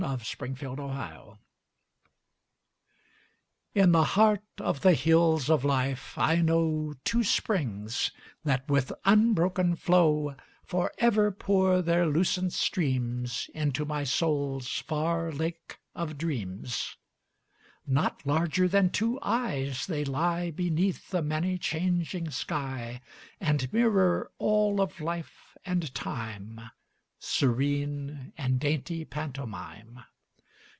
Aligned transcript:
My 0.01 0.17
Springs 0.17 0.59
In 3.75 3.91
the 3.91 4.03
heart 4.03 4.41
of 4.59 4.81
the 4.81 4.93
Hills 4.95 5.47
of 5.47 5.63
Life, 5.63 6.17
I 6.17 6.37
know 6.37 6.95
Two 7.03 7.23
springs 7.23 8.09
that 8.43 8.67
with 8.67 8.91
unbroken 9.05 9.75
flow 9.75 10.35
Forever 10.65 11.29
pour 11.31 11.83
their 11.83 12.07
lucent 12.07 12.51
streams 12.53 13.47
Into 13.53 13.85
my 13.85 14.03
soul's 14.03 14.71
far 14.79 15.31
Lake 15.31 15.77
of 15.93 16.17
Dreams. 16.17 16.97
Not 17.85 18.25
larger 18.25 18.67
than 18.67 18.89
two 18.89 19.19
eyes, 19.21 19.85
they 19.85 20.03
lie 20.03 20.49
Beneath 20.49 21.11
the 21.11 21.21
many 21.21 21.59
changing 21.59 22.31
sky 22.31 23.01
And 23.39 23.71
mirror 23.71 24.31
all 24.39 24.81
of 24.81 24.99
life 24.99 25.55
and 25.63 25.93
time, 25.93 26.59
Serene 27.23 28.33
and 28.35 28.59
dainty 28.59 29.05
pantomime. 29.05 29.99